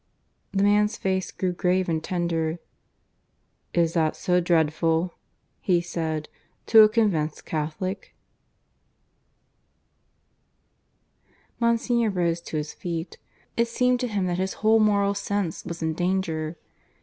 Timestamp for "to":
6.65-6.81, 12.41-12.57, 13.99-14.07